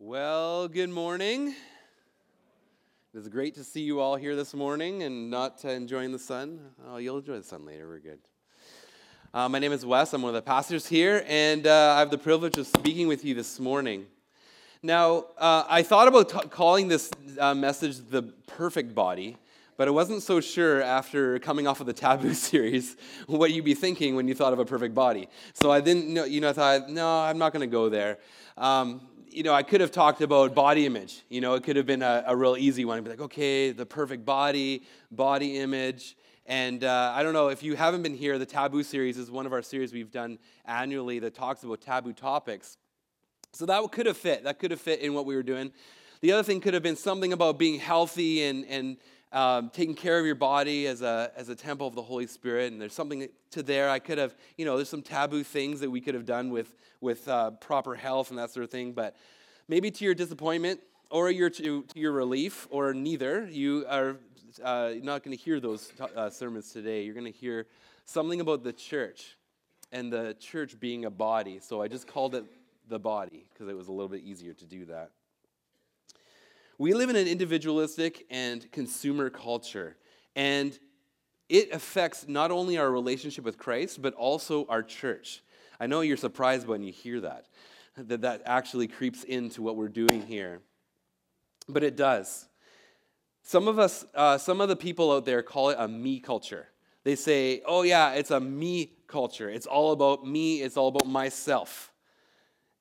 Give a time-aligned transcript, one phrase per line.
[0.00, 1.48] Well, good morning.
[1.48, 6.60] It is great to see you all here this morning and not enjoying the sun.
[6.86, 7.88] Oh, you'll enjoy the sun later.
[7.88, 8.20] We're good.
[9.34, 10.12] Uh, my name is Wes.
[10.12, 13.24] I'm one of the pastors here, and uh, I have the privilege of speaking with
[13.24, 14.06] you this morning.
[14.84, 19.36] Now, uh, I thought about t- calling this uh, message the perfect body,
[19.76, 22.96] but I wasn't so sure after coming off of the Taboo series
[23.26, 25.28] what you'd be thinking when you thought of a perfect body.
[25.54, 28.18] So I didn't know, you know, I thought, no, I'm not going to go there.
[28.56, 29.00] Um,
[29.38, 31.22] you know, I could have talked about body image.
[31.28, 32.98] You know, it could have been a, a real easy one.
[32.98, 36.16] I'd be like, okay, the perfect body, body image.
[36.44, 39.46] And uh, I don't know if you haven't been here, the Taboo series is one
[39.46, 42.78] of our series we've done annually that talks about taboo topics.
[43.52, 44.42] So that could have fit.
[44.42, 45.70] That could have fit in what we were doing.
[46.20, 48.96] The other thing could have been something about being healthy and, and
[49.32, 52.72] um, taking care of your body as a, as a temple of the Holy Spirit.
[52.72, 53.90] And there's something to there.
[53.90, 56.74] I could have, you know, there's some taboo things that we could have done with,
[57.00, 58.92] with uh, proper health and that sort of thing.
[58.92, 59.16] But
[59.68, 64.16] maybe to your disappointment or your, to, to your relief or neither, you are
[64.62, 67.02] uh, not going to hear those t- uh, sermons today.
[67.02, 67.66] You're going to hear
[68.04, 69.36] something about the church
[69.92, 71.60] and the church being a body.
[71.60, 72.44] So I just called it
[72.88, 75.10] the body because it was a little bit easier to do that.
[76.80, 79.96] We live in an individualistic and consumer culture,
[80.36, 80.78] and
[81.48, 85.42] it affects not only our relationship with Christ, but also our church.
[85.80, 87.46] I know you're surprised when you hear that,
[87.96, 90.60] that that actually creeps into what we're doing here.
[91.68, 92.46] But it does.
[93.42, 96.68] Some of us, uh, some of the people out there call it a me culture.
[97.02, 99.50] They say, oh, yeah, it's a me culture.
[99.50, 101.92] It's all about me, it's all about myself.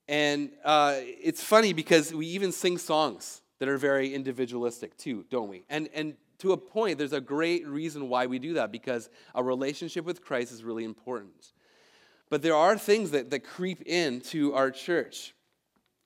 [0.08, 5.50] And uh, it's funny because we even sing songs that are very individualistic too, don't
[5.50, 5.64] we?
[5.70, 9.44] And, and to a point, there's a great reason why we do that because a
[9.44, 11.54] relationship with Christ is really important.
[12.30, 15.34] But there are things that, that creep into our church.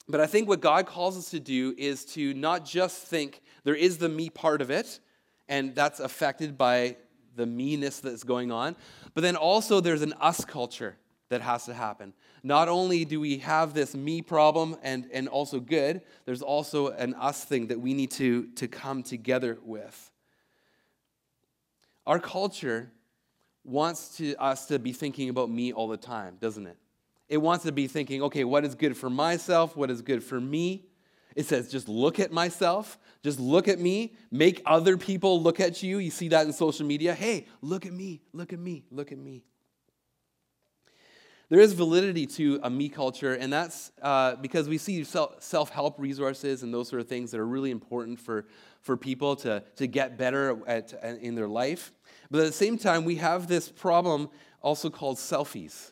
[0.08, 3.76] But I think what God calls us to do is to not just think there
[3.76, 5.00] is the me part of it,
[5.48, 6.98] and that's affected by
[7.36, 8.76] the meanness that's going on,
[9.14, 10.98] but then also there's an us culture
[11.30, 12.14] that has to happen.
[12.44, 17.14] Not only do we have this me problem and, and also good, there's also an
[17.16, 20.12] us thing that we need to, to come together with.
[22.08, 22.92] Our culture
[23.64, 26.78] wants to, us to be thinking about me all the time, doesn't it?
[27.30, 29.78] It wants to be thinking, okay, what is good for myself?
[29.78, 30.88] What is good for me?
[31.36, 35.82] It says, just look at myself, just look at me, make other people look at
[35.82, 36.00] you.
[36.00, 37.14] You see that in social media.
[37.14, 39.46] Hey, look at me, look at me, look at me
[41.52, 46.00] there is validity to a me culture, and that's uh, because we see self help
[46.00, 48.46] resources and those sort of things that are really important for,
[48.80, 51.92] for people to, to get better at, in their life.
[52.30, 54.30] But at the same time, we have this problem
[54.62, 55.92] also called selfies.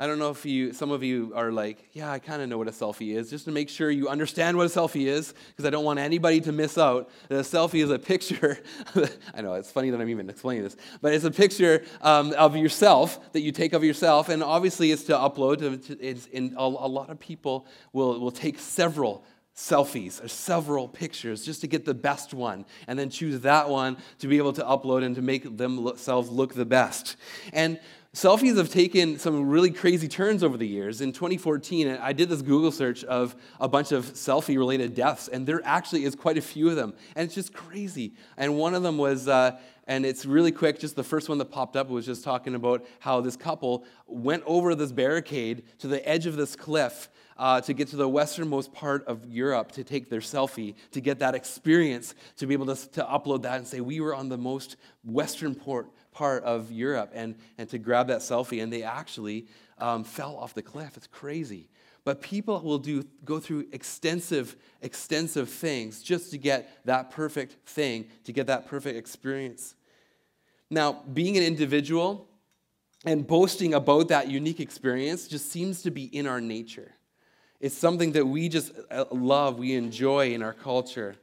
[0.00, 2.56] I don't know if you, some of you are like, yeah, I kind of know
[2.56, 5.66] what a selfie is, just to make sure you understand what a selfie is, because
[5.66, 7.10] I don't want anybody to miss out.
[7.28, 8.58] A selfie is a picture.
[9.34, 12.56] I know it's funny that I'm even explaining this, but it's a picture um, of
[12.56, 15.60] yourself that you take of yourself, and obviously it's to upload.
[16.00, 19.22] It's in, a, a lot of people will will take several
[19.54, 23.98] selfies or several pictures just to get the best one and then choose that one
[24.18, 27.16] to be able to upload and to make themselves look the best.
[27.52, 27.78] And
[28.12, 31.00] Selfies have taken some really crazy turns over the years.
[31.00, 35.46] In 2014, I did this Google search of a bunch of selfie related deaths, and
[35.46, 36.92] there actually is quite a few of them.
[37.14, 38.14] And it's just crazy.
[38.36, 41.52] And one of them was, uh, and it's really quick, just the first one that
[41.52, 46.06] popped up was just talking about how this couple went over this barricade to the
[46.06, 50.10] edge of this cliff uh, to get to the westernmost part of Europe to take
[50.10, 53.80] their selfie, to get that experience, to be able to, to upload that and say,
[53.80, 55.90] We were on the most western port
[56.20, 59.46] part of Europe and, and to grab that selfie, and they actually
[59.78, 60.98] um, fell off the cliff.
[60.98, 61.70] It's crazy.
[62.04, 68.06] But people will do, go through extensive, extensive things just to get that perfect thing,
[68.24, 69.74] to get that perfect experience.
[70.68, 72.28] Now, being an individual
[73.06, 76.92] and boasting about that unique experience just seems to be in our nature.
[77.60, 81.16] It's something that we just uh, love, we enjoy in our culture.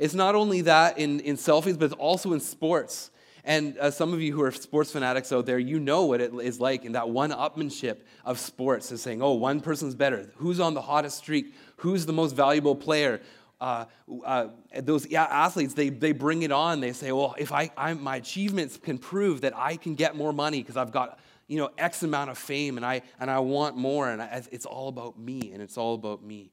[0.00, 3.12] It's not only that in, in selfies, but it's also in sports.
[3.44, 6.32] And uh, some of you who are sports fanatics out there, you know what it
[6.32, 10.30] is like in that one upmanship of sports is saying, oh, one person's better.
[10.36, 11.52] Who's on the hottest streak?
[11.76, 13.20] Who's the most valuable player?
[13.60, 13.86] Uh,
[14.24, 14.48] uh,
[14.80, 16.80] those yeah, athletes, they, they bring it on.
[16.80, 20.32] They say, well, if I, I my achievements can prove that I can get more
[20.32, 21.18] money because I've got
[21.48, 24.66] you know X amount of fame and I, and I want more, and I, it's
[24.66, 26.52] all about me, and it's all about me.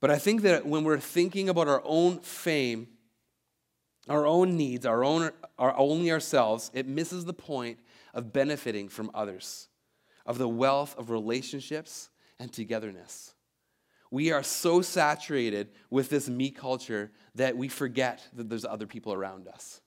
[0.00, 2.88] But I think that when we're thinking about our own fame,
[4.10, 7.78] our own needs, our own, our, only ourselves, it misses the point
[8.12, 9.68] of benefiting from others,
[10.26, 13.34] of the wealth of relationships and togetherness.
[14.10, 19.12] We are so saturated with this me culture that we forget that there's other people
[19.12, 19.80] around us.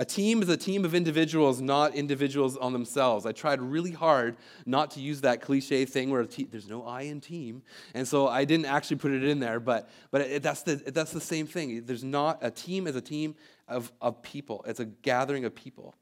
[0.00, 3.26] A team is a team of individuals, not individuals on themselves.
[3.26, 7.02] I tried really hard not to use that cliche thing where te- there's no I
[7.02, 7.62] in team,
[7.92, 9.60] and so I didn't actually put it in there.
[9.60, 11.84] But but it, that's the that's the same thing.
[11.84, 13.34] There's not a team as a team
[13.68, 14.64] of of people.
[14.66, 15.94] It's a gathering of people.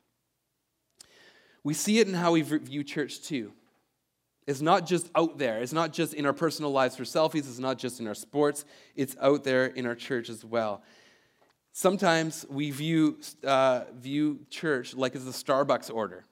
[1.64, 3.52] We see it in how we view church too.
[4.46, 5.60] It's not just out there.
[5.60, 7.40] It's not just in our personal lives for selfies.
[7.40, 8.64] It's not just in our sports.
[8.94, 10.84] It's out there in our church as well.
[11.78, 16.25] Sometimes we view, uh, view church like it's a Starbucks order.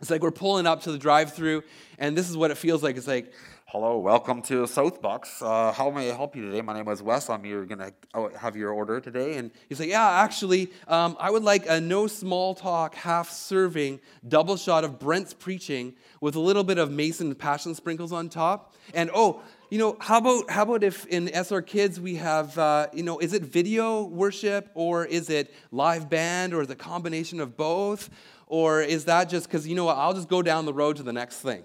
[0.00, 1.64] It's like we're pulling up to the drive through,
[1.98, 2.96] and this is what it feels like.
[2.96, 3.30] It's like,
[3.66, 5.42] Hello, welcome to Southbucks.
[5.42, 6.62] Uh, how may I help you today?
[6.62, 7.28] My name is Wes.
[7.28, 9.36] I'm here going to oh, have your order today.
[9.36, 14.00] And he's like, Yeah, actually, um, I would like a no small talk, half serving,
[14.26, 18.72] double shot of Brent's preaching with a little bit of Mason passion sprinkles on top.
[18.94, 22.86] And oh, you know, how about how about if in SR Kids we have, uh,
[22.92, 26.76] you know, is it video worship or is it live band or is it a
[26.76, 28.10] combination of both,
[28.46, 29.96] or is that just because you know what?
[29.96, 31.64] I'll just go down the road to the next thing.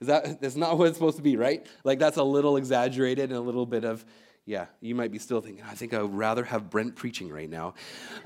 [0.00, 1.66] Is that that's not what it's supposed to be, right?
[1.84, 4.04] Like that's a little exaggerated and a little bit of,
[4.46, 4.66] yeah.
[4.80, 7.74] You might be still thinking, I think I would rather have Brent preaching right now.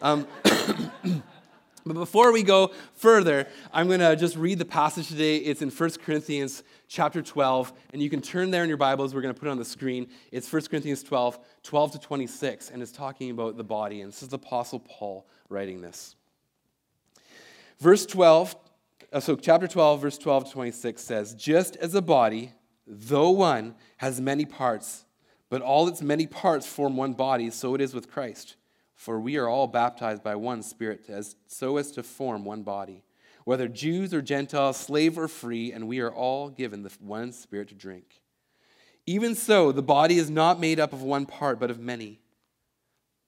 [0.01, 0.27] Um,
[1.87, 5.37] But before we go further, I'm going to just read the passage today.
[5.37, 9.15] It's in 1 Corinthians chapter 12, and you can turn there in your Bibles.
[9.15, 10.09] We're going to put it on the screen.
[10.33, 14.01] It's 1 Corinthians 12, 12 to 26, and it's talking about the body.
[14.01, 16.17] And this is the Apostle Paul writing this.
[17.79, 18.57] Verse 12,
[19.13, 22.51] uh, so chapter 12, verse 12 to 26 says, Just as a body,
[22.85, 25.05] though one, has many parts,
[25.51, 28.57] but all its many parts form one body, so it is with Christ.
[28.97, 33.05] For we are all baptized by one Spirit, as, so as to form one body,
[33.45, 37.69] whether Jews or Gentiles, slave or free, and we are all given the one Spirit
[37.69, 38.23] to drink.
[39.07, 42.21] Even so, the body is not made up of one part, but of many.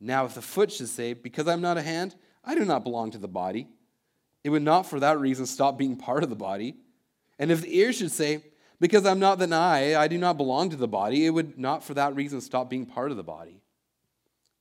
[0.00, 3.10] Now, if the foot should say, Because I'm not a hand, I do not belong
[3.12, 3.68] to the body,
[4.42, 6.76] it would not for that reason stop being part of the body.
[7.38, 8.42] And if the ear should say,
[8.80, 11.84] Because I'm not an eye, I do not belong to the body, it would not
[11.84, 13.60] for that reason stop being part of the body.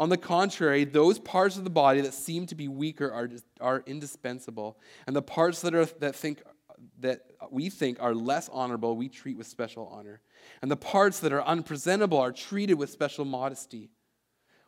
[0.00, 3.28] On the contrary, those parts of the body that seem to be weaker are,
[3.60, 6.42] are indispensable, and the parts that, are, that, think,
[7.00, 10.22] that we think are less honorable, we treat with special honor.
[10.62, 13.90] And the parts that are unpresentable are treated with special modesty.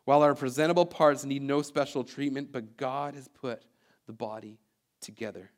[0.05, 3.63] While our presentable parts need no special treatment, but God has put
[4.05, 4.59] the body
[5.01, 5.49] together,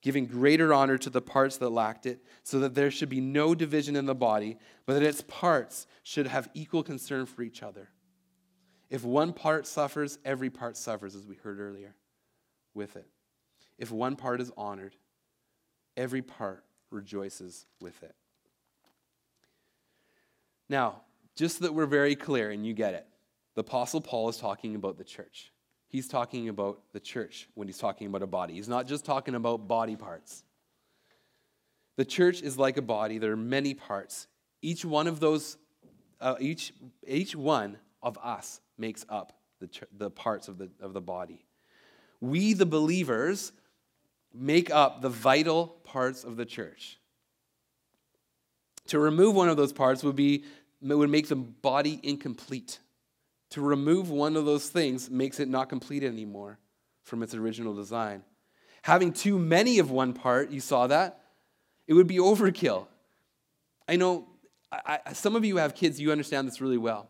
[0.00, 3.54] giving greater honor to the parts that lacked it, so that there should be no
[3.54, 7.90] division in the body, but that its parts should have equal concern for each other.
[8.92, 11.94] If one part suffers, every part suffers, as we heard earlier
[12.74, 13.06] with it.
[13.78, 14.94] If one part is honored,
[15.96, 18.14] every part rejoices with it.
[20.68, 21.00] Now,
[21.36, 23.06] just so that we're very clear and you get it,
[23.54, 25.52] the Apostle Paul is talking about the church.
[25.88, 28.52] He's talking about the church when he's talking about a body.
[28.52, 30.44] He's not just talking about body parts.
[31.96, 34.26] The church is like a body, there are many parts.
[34.60, 35.56] Each one of those,
[36.20, 36.74] uh, each,
[37.06, 41.44] each one of us makes up the, the parts of the, of the body.
[42.20, 43.52] We, the believers,
[44.34, 46.98] make up the vital parts of the church.
[48.88, 50.44] To remove one of those parts would, be,
[50.82, 52.78] would make the body incomplete.
[53.50, 56.58] To remove one of those things makes it not complete anymore
[57.04, 58.22] from its original design.
[58.82, 61.20] Having too many of one part, you saw that?
[61.86, 62.86] It would be overkill.
[63.86, 64.26] I know
[64.72, 67.08] I, some of you have kids, you understand this really well.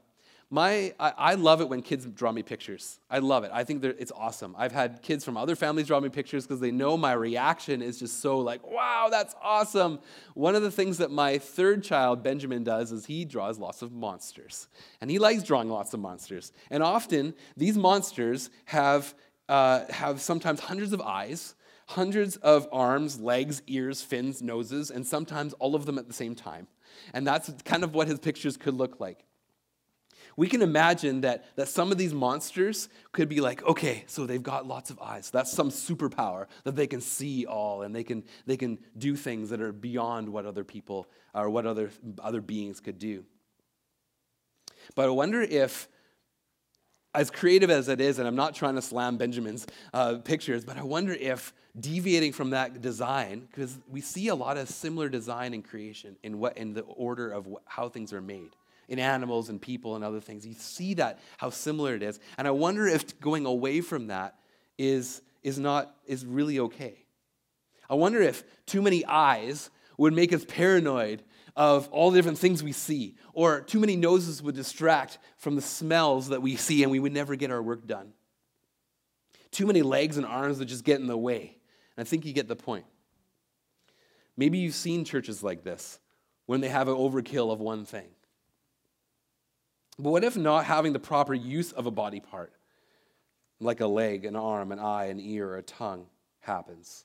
[0.52, 3.00] My, I, I, love it when kids draw me pictures.
[3.08, 3.50] I love it.
[3.54, 4.54] I think it's awesome.
[4.58, 7.98] I've had kids from other families draw me pictures because they know my reaction is
[7.98, 9.98] just so like, wow, that's awesome.
[10.34, 13.92] One of the things that my third child, Benjamin, does is he draws lots of
[13.92, 14.68] monsters.
[15.00, 16.52] And he likes drawing lots of monsters.
[16.70, 19.14] And often these monsters have,
[19.48, 21.54] uh, have sometimes hundreds of eyes,
[21.86, 26.34] hundreds of arms, legs, ears, fins, noses, and sometimes all of them at the same
[26.34, 26.66] time.
[27.14, 29.24] And that's kind of what his pictures could look like
[30.36, 34.42] we can imagine that, that some of these monsters could be like, okay, so they've
[34.42, 35.30] got lots of eyes.
[35.30, 39.50] That's some superpower that they can see all and they can, they can do things
[39.50, 41.90] that are beyond what other people or what other,
[42.22, 43.24] other beings could do.
[44.94, 45.88] But I wonder if,
[47.14, 50.78] as creative as it is, and I'm not trying to slam Benjamin's uh, pictures, but
[50.78, 55.52] I wonder if deviating from that design, because we see a lot of similar design
[55.52, 58.56] in creation in what in the order of how things are made
[58.88, 60.46] in animals and people and other things.
[60.46, 64.38] You see that how similar it is, and I wonder if going away from that
[64.78, 67.04] is is not is really okay.
[67.90, 71.22] I wonder if too many eyes would make us paranoid
[71.54, 75.62] of all the different things we see, or too many noses would distract from the
[75.62, 78.12] smells that we see, and we would never get our work done.
[79.50, 81.58] Too many legs and arms would just get in the way.
[81.96, 82.86] And I think you get the point.
[84.36, 86.00] Maybe you've seen churches like this
[86.46, 88.08] when they have an overkill of one thing.
[89.98, 92.52] But what if not having the proper use of a body part,
[93.60, 96.06] like a leg, an arm, an eye, an ear, or a tongue,
[96.40, 97.04] happens?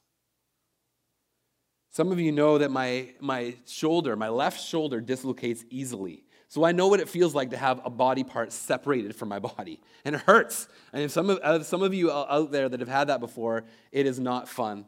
[1.90, 6.24] Some of you know that my, my shoulder, my left shoulder, dislocates easily.
[6.48, 9.40] So I know what it feels like to have a body part separated from my
[9.40, 9.82] body.
[10.06, 10.68] And it hurts.
[10.94, 13.66] And if some of, uh, some of you out there that have had that before,
[13.92, 14.86] it is not fun.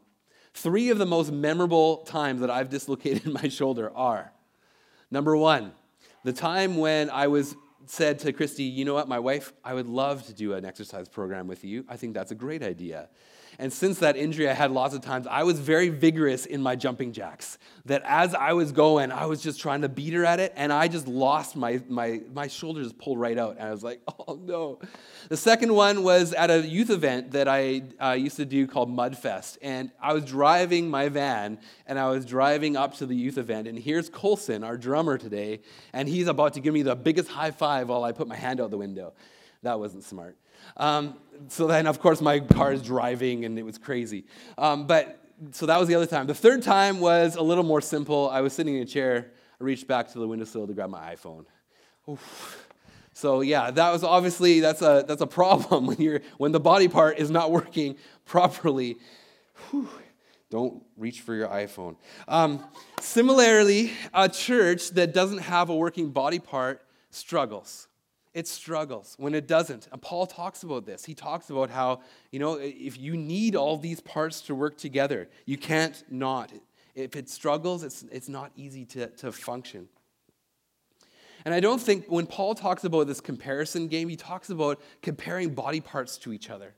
[0.54, 4.32] Three of the most memorable times that I've dislocated my shoulder are
[5.10, 5.72] number one,
[6.22, 9.88] the time when I was said to Christy, you know what, my wife, I would
[9.88, 11.84] love to do an exercise program with you.
[11.88, 13.08] I think that's a great idea.
[13.60, 16.76] And since that injury I had lots of times, I was very vigorous in my
[16.76, 17.58] jumping jacks.
[17.84, 20.72] That as I was going, I was just trying to beat her at it, and
[20.72, 23.58] I just lost my, my, my shoulder just pulled right out.
[23.58, 24.78] And I was like, oh no.
[25.28, 28.88] The second one was at a youth event that I uh, used to do called
[28.88, 29.58] Mudfest.
[29.60, 33.68] And I was driving my van, and I was driving up to the youth event.
[33.68, 35.60] And here's Colson, our drummer today,
[35.92, 38.58] and he's about to give me the biggest high five while I put my hand
[38.58, 39.12] out the window.
[39.62, 40.38] That wasn't smart.
[40.78, 41.18] Um,
[41.48, 44.24] so then, of course, my car is driving and it was crazy.
[44.58, 45.20] Um, but
[45.52, 46.26] so that was the other time.
[46.26, 48.28] The third time was a little more simple.
[48.28, 49.32] I was sitting in a chair.
[49.60, 51.46] I reached back to the windowsill to grab my iPhone.
[52.08, 52.66] Oof.
[53.12, 56.88] So yeah, that was obviously that's a that's a problem when you're when the body
[56.88, 58.96] part is not working properly.
[59.70, 59.88] Whew.
[60.50, 61.96] Don't reach for your iPhone.
[62.26, 62.64] Um,
[63.00, 67.86] similarly, a church that doesn't have a working body part struggles
[68.32, 69.88] it struggles when it doesn't.
[69.90, 71.04] And Paul talks about this.
[71.04, 75.28] He talks about how, you know, if you need all these parts to work together,
[75.46, 76.52] you can't not.
[76.94, 79.88] If it struggles, it's, it's not easy to, to function.
[81.44, 85.54] And I don't think when Paul talks about this comparison game, he talks about comparing
[85.54, 86.74] body parts to each other.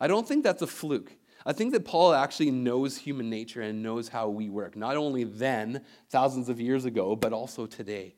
[0.00, 1.12] I don't think that's a fluke.
[1.44, 5.24] I think that Paul actually knows human nature and knows how we work, not only
[5.24, 8.14] then, thousands of years ago, but also today.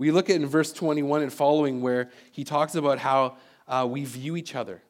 [0.00, 3.36] We look at in verse 21 and following where he talks about how
[3.68, 4.80] uh, we view each other.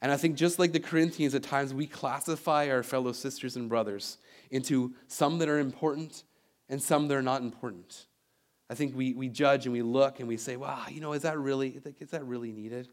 [0.00, 3.68] And I think just like the Corinthians, at times we classify our fellow sisters and
[3.68, 4.16] brothers
[4.50, 6.24] into some that are important
[6.70, 8.06] and some that are not important.
[8.70, 11.20] I think we, we judge and we look and we say, wow, you know, is
[11.22, 12.88] that really, is that really needed?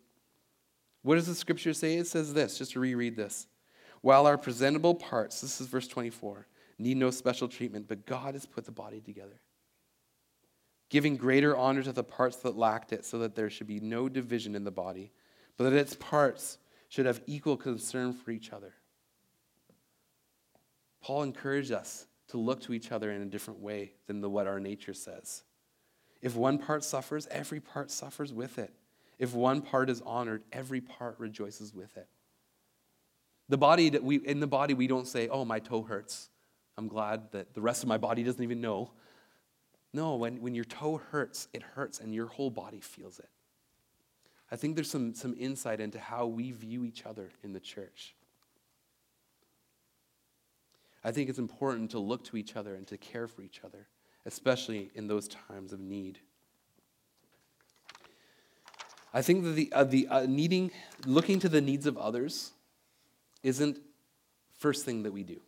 [1.03, 1.95] What does the scripture say?
[1.95, 3.47] It says this, just to reread this.
[4.01, 6.47] While our presentable parts, this is verse 24,
[6.79, 9.39] need no special treatment, but God has put the body together
[10.91, 14.09] giving greater honor to the parts that lacked it, so that there should be no
[14.09, 15.13] division in the body,
[15.57, 16.57] but that its parts
[16.89, 18.73] should have equal concern for each other.
[21.01, 24.47] Paul encouraged us to look to each other in a different way than the, what
[24.47, 25.43] our nature says.
[26.21, 28.73] If one part suffers, every part suffers with it.
[29.17, 32.07] If one part is honored, every part rejoices with it.
[33.47, 36.29] The body that we in the body we don't say, "Oh, my toe hurts."
[36.77, 38.91] I'm glad that the rest of my body doesn't even know.
[39.93, 43.29] No, when, when your toe hurts, it hurts and your whole body feels it.
[44.51, 48.15] I think there's some, some insight into how we view each other in the church.
[51.03, 53.87] I think it's important to look to each other and to care for each other,
[54.25, 56.19] especially in those times of need.
[59.13, 60.71] I think that the, uh, the uh, needing,
[61.05, 62.51] looking to the needs of others
[63.43, 63.79] isn't
[64.57, 65.41] first thing that we do.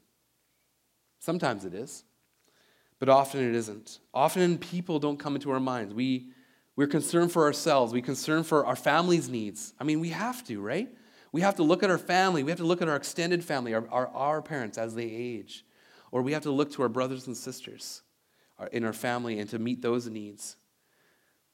[1.20, 2.04] Sometimes it is
[3.04, 4.00] but often it isn't.
[4.14, 5.94] Often people don't come into our minds.
[5.94, 6.30] We,
[6.78, 9.74] we're concerned for ourselves, we concern for our family's needs.
[9.78, 10.88] I mean, we have to, right?
[11.34, 13.74] We have to look at our family, we have to look at our extended family,
[13.74, 15.66] our, our, our parents as they age.
[16.14, 18.04] Or we have to look to our brothers and sisters
[18.72, 20.56] in our family and to meet those needs.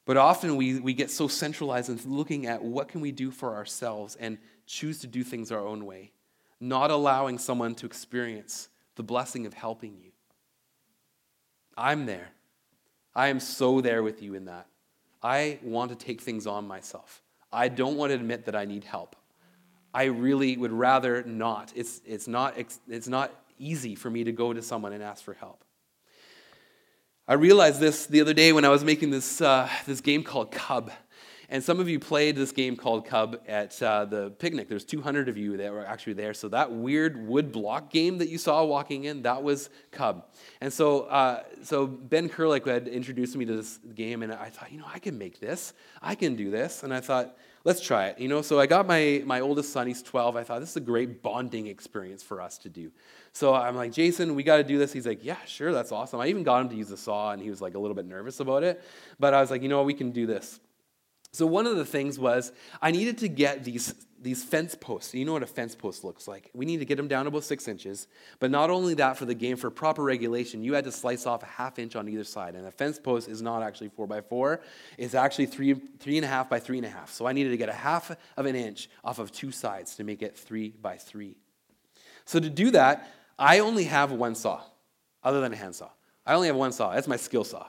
[0.06, 3.56] But often we, we get so centralized in looking at what can we do for
[3.56, 4.38] ourselves and
[4.68, 6.12] choose to do things our own way,
[6.60, 10.09] not allowing someone to experience the blessing of helping you.
[11.80, 12.30] I'm there.
[13.16, 14.68] I am so there with you in that.
[15.24, 17.22] I want to take things on myself.
[17.52, 19.16] I don't want to admit that I need help.
[19.94, 21.72] I really would rather not.
[21.76, 22.56] It's, it's, not,
[22.88, 25.64] it's not easy for me to go to someone and ask for help.
[27.28, 30.52] I realized this the other day when I was making this, uh, this game called
[30.52, 30.92] Kubb.
[31.52, 34.70] And some of you played this game called Kubb at uh, the picnic.
[34.70, 36.36] There's 200 of you that were actually there.
[36.36, 40.26] So that weird wood block game that you saw walking in, that was Kubb.
[40.62, 44.72] And so, uh, so Ben Kerlick had introduced me to this game, and I thought,
[44.72, 45.74] you know, I can make this.
[46.04, 46.84] I can do this.
[46.84, 48.20] And I thought, let's try it.
[48.20, 50.36] You know, so I got my, my oldest son, he's 12.
[50.36, 52.92] I thought this is a great bonding experience for us to do.
[53.34, 54.94] So I'm like, Jason, we got to do this.
[54.94, 56.20] He's like, yeah, sure, that's awesome.
[56.20, 58.06] I even got him to use the saw, and he was like a little bit
[58.06, 58.84] nervous about it.
[59.20, 60.60] But I was like, you know we can do this.
[61.32, 65.14] So one of the things was I needed to get these, these fence posts.
[65.14, 66.50] You know what a fence post looks like.
[66.54, 68.08] We need to get them down about six inches.
[68.40, 71.44] But not only that, for the game, for proper regulation, you had to slice off
[71.44, 72.56] a half inch on either side.
[72.56, 74.62] And a fence post is not actually four by four.
[74.98, 77.12] It's actually three, three and a half by three and a half.
[77.12, 80.04] So I needed to get a half of an inch off of two sides to
[80.04, 81.38] make it three by three.
[82.26, 83.08] So to do that,
[83.38, 84.62] I only have one saw,
[85.24, 85.90] other than a hand saw.
[86.26, 86.94] I only have one saw.
[86.94, 87.68] That's my skill saw.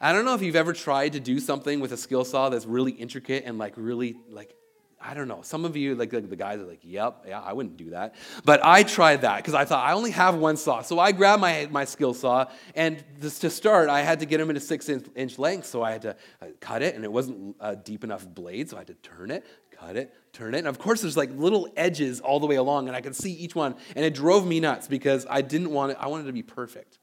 [0.00, 2.66] I don't know if you've ever tried to do something with a skill saw that's
[2.66, 4.54] really intricate and like really like
[4.98, 5.42] I don't know.
[5.42, 8.14] Some of you, like, like, the guys, are like, "Yep, yeah, I wouldn't do that."
[8.44, 11.40] But I tried that because I thought I only have one saw, so I grabbed
[11.40, 14.60] my my skill saw, and this, to start, I had to get them in a
[14.60, 17.76] six inch, inch length, so I had to uh, cut it, and it wasn't a
[17.76, 20.78] deep enough blade, so I had to turn it, cut it, turn it, and of
[20.78, 23.76] course, there's like little edges all the way along, and I could see each one,
[23.94, 25.98] and it drove me nuts because I didn't want it.
[26.00, 26.98] I wanted it to be perfect.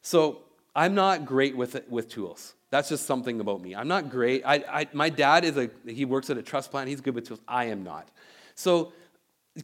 [0.00, 0.45] So
[0.76, 2.54] I'm not great with, with tools.
[2.70, 3.74] That's just something about me.
[3.74, 4.42] I'm not great.
[4.44, 6.90] I, I, my dad is a, he works at a truss plant.
[6.90, 7.40] He's good with tools.
[7.48, 8.08] I am not.
[8.54, 8.92] So,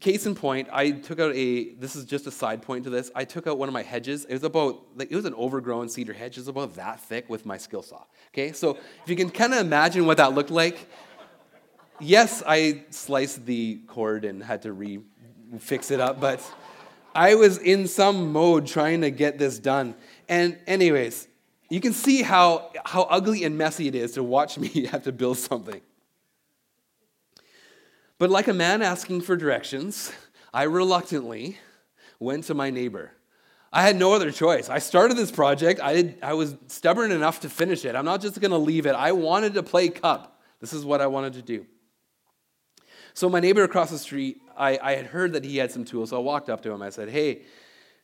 [0.01, 3.11] case in point, I took out a, this is just a side point to this.
[3.15, 4.25] I took out one of my hedges.
[4.25, 6.39] It was about, like, it was an overgrown cedar hedge.
[6.39, 8.05] It was about that thick with my skill saw.
[8.29, 10.89] Okay, so if you can kind of imagine what that looked like,
[12.01, 15.01] yes, I sliced the cord and had to re
[15.59, 16.43] fix it up, but
[17.15, 19.95] I was in some mode trying to get this done.
[20.33, 21.29] And, anyways,
[21.69, 25.13] you can see how, how ugly and messy it is to watch me have to
[25.13, 25.83] build something.
[28.17, 30.11] But like a man asking for directions,
[30.55, 31.59] I reluctantly
[32.19, 33.13] went to my neighbor.
[33.75, 34.71] I had no other choice.
[34.71, 35.83] I started this project.
[35.83, 37.95] I, did, I was stubborn enough to finish it.
[37.95, 38.95] I'm not just going to leave it.
[38.95, 40.31] I wanted to play Kubb.
[40.61, 41.67] This is what I wanted to do.
[43.13, 46.09] So, my neighbor across the street, I, I had heard that he had some tools.
[46.09, 46.81] So I walked up to him.
[46.81, 47.43] I said, Hey,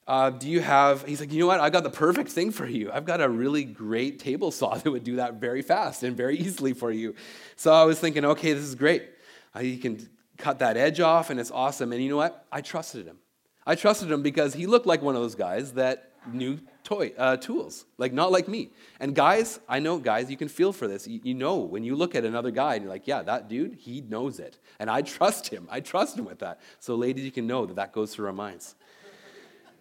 [0.08, 1.60] uh, do you have, he's like, you know what?
[1.60, 2.90] I've got the perfect thing for you.
[2.90, 6.38] I've got a really great table saw that would do that very fast and very
[6.38, 7.14] easily for you.
[7.56, 9.10] So I was thinking, okay, this is great.
[9.54, 11.92] Uh, you can cut that edge off and it's awesome.
[11.92, 12.46] And you know what?
[12.50, 13.18] I trusted him.
[13.66, 17.36] I trusted him because he looked like one of those guys that knew toy uh,
[17.36, 18.70] tools, like not like me.
[19.00, 21.06] And guys, I know guys, you can feel for this.
[21.06, 23.74] You, you, know when you look at another guy and you're like, yeah, that dude,
[23.74, 25.68] he knows it, and I trust him.
[25.70, 26.60] I trust him with that.
[26.80, 28.74] So, ladies, you can know that that goes through our minds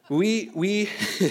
[0.09, 0.89] we, we,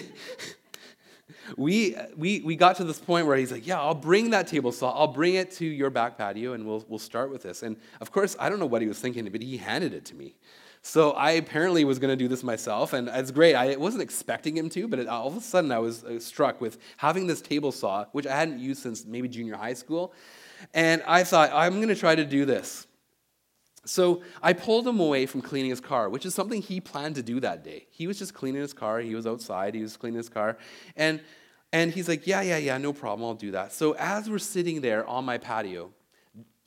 [1.56, 4.72] we, we, we got to this point where he's like, Yeah, I'll bring that table
[4.72, 4.92] saw.
[4.92, 7.62] I'll bring it to your back patio and we'll, we'll start with this.
[7.62, 10.14] And of course, I don't know what he was thinking, but he handed it to
[10.14, 10.36] me.
[10.82, 13.56] So I apparently was going to do this myself, and it's great.
[13.56, 16.60] I wasn't expecting him to, but it, all of a sudden I was uh, struck
[16.60, 20.12] with having this table saw, which I hadn't used since maybe junior high school.
[20.74, 22.86] And I thought, I'm going to try to do this.
[23.86, 27.22] So I pulled him away from cleaning his car, which is something he planned to
[27.22, 27.86] do that day.
[27.90, 29.00] He was just cleaning his car.
[29.00, 29.74] He was outside.
[29.74, 30.58] He was cleaning his car.
[30.96, 31.20] And,
[31.72, 33.26] and he's like, Yeah, yeah, yeah, no problem.
[33.26, 33.72] I'll do that.
[33.72, 35.92] So as we're sitting there on my patio,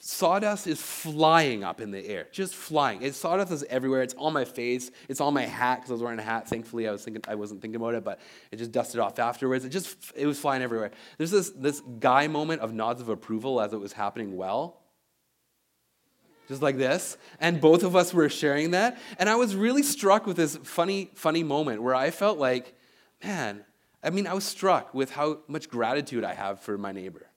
[0.02, 3.02] sawdust is flying up in the air, just flying.
[3.02, 4.02] It, sawdust is everywhere.
[4.02, 4.90] It's on my face.
[5.10, 6.48] It's on my hat because I was wearing a hat.
[6.48, 8.20] Thankfully, I was thinking I wasn't thinking about it, but
[8.52, 9.66] it just dusted off afterwards.
[9.66, 10.92] It just it was flying everywhere.
[11.18, 14.79] There's this this guy moment of nods of approval as it was happening well
[16.50, 17.18] just like this.
[17.40, 18.98] And both of us were sharing that.
[19.20, 22.74] And I was really struck with this funny, funny moment where I felt like,
[23.24, 23.64] man,
[24.04, 27.28] I mean, I was struck with how much gratitude I have for my neighbor.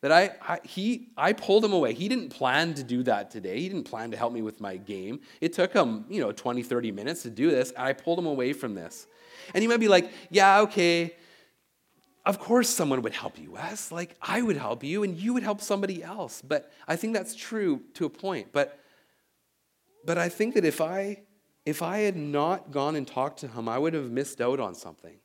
[0.00, 1.92] That I, I, he, I pulled him away.
[1.92, 3.60] He didn't plan to do that today.
[3.60, 5.20] He didn't plan to help me with my game.
[5.40, 8.26] It took him, you know, 20, 30 minutes to do this, and I pulled him
[8.26, 9.06] away from this.
[9.54, 11.14] And he might be like, yeah, okay,
[12.26, 13.90] of course someone would help you, Wes.
[13.90, 16.42] Like I would help you and you would help somebody else.
[16.42, 18.48] But I think that's true to a point.
[18.52, 18.78] But
[20.04, 21.22] but I think that if I
[21.64, 24.74] if I had not gone and talked to him, I would have missed out on
[24.74, 25.16] something.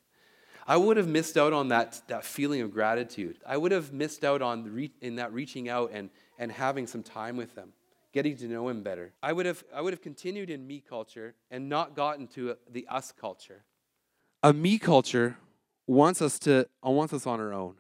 [0.68, 3.38] I would have missed out on that, that feeling of gratitude.
[3.46, 7.04] I would have missed out on re- in that reaching out and, and having some
[7.04, 7.74] time with them,
[8.14, 9.14] getting to know him better.
[9.22, 12.88] I would have, I would have continued in me culture and not gotten to the
[12.90, 13.64] us culture.
[14.44, 15.38] A me culture
[15.88, 17.76] wants us to uh, wants us on our own.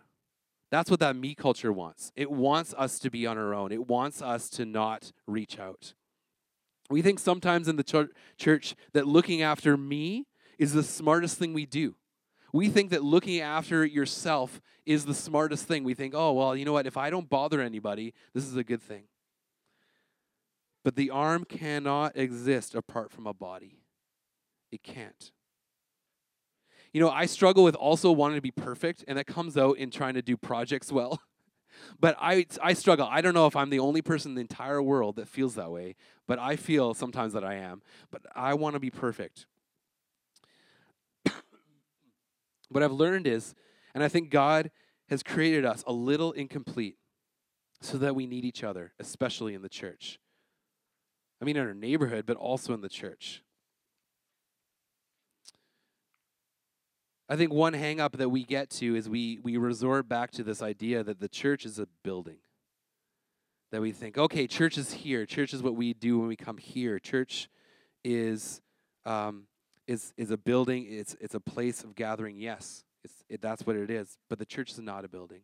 [0.69, 2.11] That's what that me culture wants.
[2.15, 3.71] It wants us to be on our own.
[3.71, 5.93] It wants us to not reach out.
[6.89, 11.65] We think sometimes in the church that looking after me is the smartest thing we
[11.65, 11.95] do.
[12.53, 15.83] We think that looking after yourself is the smartest thing.
[15.83, 16.87] We think, oh, well, you know what?
[16.87, 19.03] If I don't bother anybody, this is a good thing.
[20.83, 23.79] But the arm cannot exist apart from a body.
[24.71, 25.31] It can't.
[26.93, 29.91] You know, I struggle with also wanting to be perfect, and that comes out in
[29.91, 31.21] trying to do projects well.
[31.99, 33.07] but I, I struggle.
[33.09, 35.71] I don't know if I'm the only person in the entire world that feels that
[35.71, 35.95] way,
[36.27, 37.81] but I feel sometimes that I am.
[38.11, 39.45] But I want to be perfect.
[42.69, 43.55] what I've learned is,
[43.93, 44.71] and I think God
[45.09, 46.97] has created us a little incomplete
[47.81, 50.19] so that we need each other, especially in the church.
[51.41, 53.41] I mean, in our neighborhood, but also in the church.
[57.31, 60.61] I think one hangup that we get to is we, we resort back to this
[60.61, 62.39] idea that the church is a building.
[63.71, 65.25] That we think, okay, church is here.
[65.25, 66.99] Church is what we do when we come here.
[66.99, 67.47] Church
[68.03, 68.61] is
[69.05, 69.43] um,
[69.87, 70.85] is is a building.
[70.89, 72.35] It's it's a place of gathering.
[72.35, 74.17] Yes, it's it, that's what it is.
[74.29, 75.43] But the church is not a building.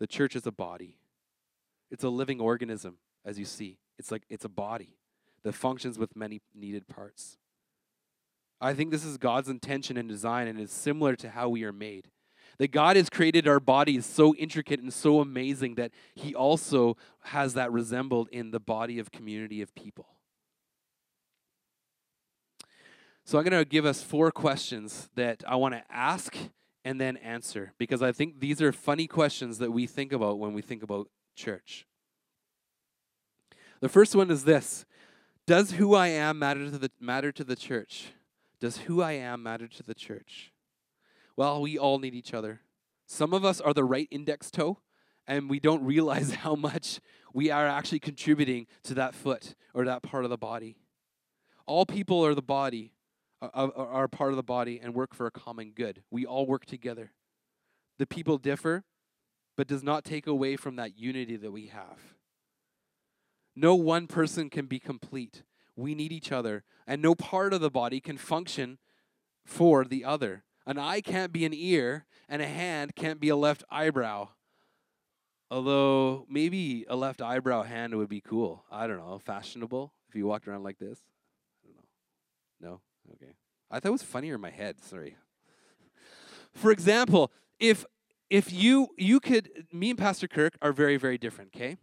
[0.00, 0.96] The church is a body.
[1.92, 3.78] It's a living organism, as you see.
[4.00, 4.96] It's like it's a body
[5.44, 7.38] that functions with many needed parts.
[8.60, 11.72] I think this is God's intention and design, and is similar to how we are
[11.72, 12.08] made.
[12.58, 17.54] That God has created our bodies so intricate and so amazing that He also has
[17.54, 20.06] that resembled in the body of community of people.
[23.24, 26.34] So I'm going to give us four questions that I want to ask
[26.84, 30.54] and then answer because I think these are funny questions that we think about when
[30.54, 31.86] we think about church.
[33.80, 34.86] The first one is this
[35.46, 38.12] Does who I am matter to the, matter to the church?
[38.60, 40.52] Does who I am matter to the church?
[41.36, 42.60] Well, we all need each other.
[43.06, 44.78] Some of us are the right index toe,
[45.26, 47.00] and we don't realize how much
[47.32, 50.76] we are actually contributing to that foot or that part of the body.
[51.66, 52.92] All people are the body,
[53.40, 56.02] are, are part of the body, and work for a common good.
[56.10, 57.12] We all work together.
[57.98, 58.84] The people differ,
[59.56, 61.98] but does not take away from that unity that we have.
[63.54, 65.42] No one person can be complete.
[65.78, 68.78] We need each other, and no part of the body can function
[69.44, 70.42] for the other.
[70.66, 74.30] An eye can't be an ear, and a hand can't be a left eyebrow.
[75.52, 78.64] Although maybe a left eyebrow hand would be cool.
[78.72, 80.98] I don't know, fashionable if you walked around like this.
[81.64, 81.76] I don't
[82.60, 82.70] know.
[82.70, 82.80] No?
[83.14, 83.34] Okay.
[83.70, 84.82] I thought it was funnier in my head.
[84.82, 85.16] Sorry.
[86.54, 87.84] For example, if
[88.28, 91.76] if you you could me and Pastor Kirk are very very different, okay?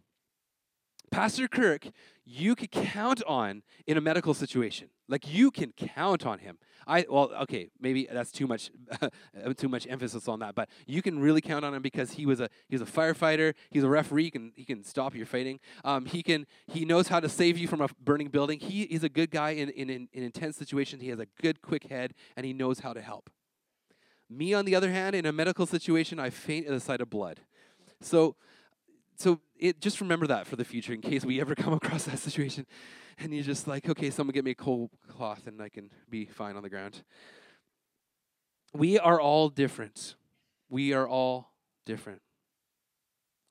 [1.10, 1.88] Pastor Kirk,
[2.24, 4.88] you could count on in a medical situation.
[5.08, 6.58] Like you can count on him.
[6.86, 8.70] I well, okay, maybe that's too much
[9.56, 12.40] too much emphasis on that, but you can really count on him because he was
[12.40, 15.60] a he was a firefighter, he's a referee, he can he can stop your fighting.
[15.84, 18.58] Um, he can he knows how to save you from a burning building.
[18.58, 21.02] He is a good guy in, in, in, in intense situations.
[21.02, 23.30] He has a good quick head and he knows how to help.
[24.28, 27.08] Me, on the other hand, in a medical situation, I faint at the sight of
[27.08, 27.40] blood.
[28.00, 28.34] So
[29.16, 32.18] so it, just remember that for the future in case we ever come across that
[32.18, 32.66] situation.
[33.18, 36.26] And you're just like okay someone get me a cold cloth and i can be
[36.26, 37.02] fine on the ground.
[38.74, 40.16] We are all different.
[40.68, 41.52] We are all
[41.86, 42.20] different.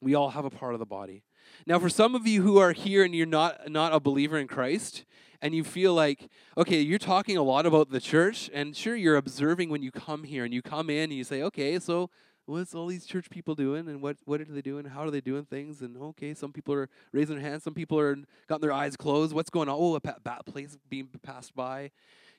[0.01, 1.23] We all have a part of the body.
[1.65, 4.47] Now for some of you who are here and you're not not a believer in
[4.47, 5.05] christ
[5.41, 9.15] and you feel like okay you're talking a lot about the church and sure you're
[9.15, 12.09] observing when you come here and you come in and you say okay so
[12.45, 14.85] what's all these church people doing and what, what are they doing?
[14.85, 15.81] How are they doing things?
[15.81, 19.33] And okay, some people are raising their hands, some people are got their eyes closed.
[19.33, 19.75] What's going on?
[19.77, 21.91] Oh, a bat place being passed by.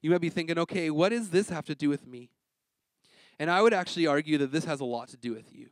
[0.02, 2.30] You might be thinking, okay, what does this have to do with me?
[3.38, 5.68] And I would actually argue that this has a lot to do with you.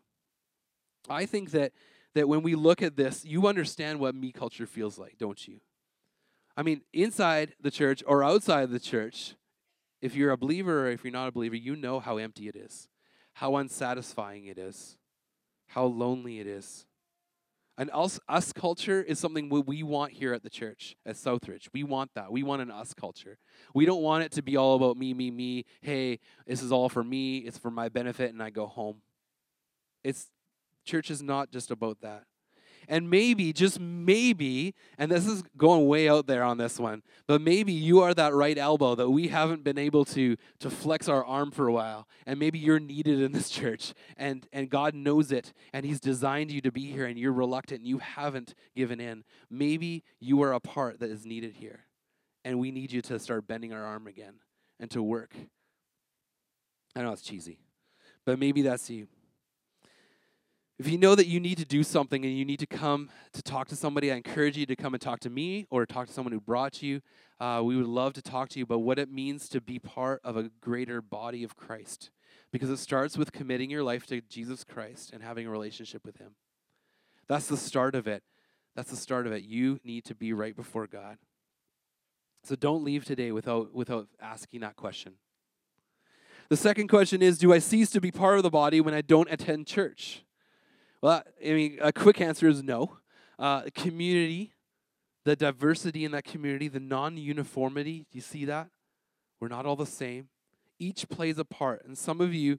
[1.09, 1.73] I think that
[2.15, 5.61] that when we look at this, you understand what me culture feels like, don't you?
[6.57, 9.35] I mean, inside the church or outside the church,
[10.01, 12.55] if you're a believer or if you're not a believer, you know how empty it
[12.55, 12.89] is
[13.35, 14.97] how unsatisfying it is,
[15.69, 16.87] how lonely it is.
[17.77, 21.69] And us, us culture is something we want here at the church, at Southridge.
[21.73, 22.31] We want that.
[22.31, 23.37] We want an us culture.
[23.75, 25.65] We don't want it to be all about me, me, me.
[25.83, 27.39] Hey, this is all for me.
[27.39, 29.03] It's for my benefit, and I go home.
[30.05, 30.29] It's
[30.85, 32.25] church is not just about that.
[32.89, 37.41] And maybe, just maybe, and this is going way out there on this one, but
[37.41, 41.25] maybe you are that right elbow that we haven't been able to, to flex our
[41.25, 42.07] arm for a while.
[42.27, 46.51] And maybe you're needed in this church, and, and God knows it, and He's designed
[46.51, 49.25] you to be here, and you're reluctant, and you haven't given in.
[49.51, 51.87] Maybe you are a part that is needed here,
[52.45, 54.35] and we need you to start bending our arm again
[54.79, 55.35] and to work.
[56.97, 57.59] I know it's cheesy,
[58.25, 59.09] but maybe that's you.
[60.77, 63.43] If you know that you need to do something and you need to come to
[63.43, 66.13] talk to somebody, I encourage you to come and talk to me or talk to
[66.13, 67.01] someone who brought you.
[67.39, 70.21] Uh, we would love to talk to you about what it means to be part
[70.25, 72.11] of a greater body of Christ.
[72.51, 76.19] because it starts with committing your life to Jesus Christ and having a relationship with
[76.19, 76.37] Him.
[77.27, 78.23] That's the start of it.
[78.77, 79.43] That's the start of it.
[79.43, 81.19] You need to be right before God.
[82.45, 85.15] So don't leave today without, without asking that question.
[86.49, 89.01] The second question is Do I cease to be part of the body when I
[89.01, 90.25] don't attend church?
[91.05, 92.97] Well, I mean, a quick answer is no.
[93.39, 94.55] Uh, community,
[95.27, 98.71] the diversity in that community, the non uniformity, do you see that?
[99.39, 100.31] We're not all the same.
[100.79, 101.85] Each plays a part.
[101.85, 102.59] And some of you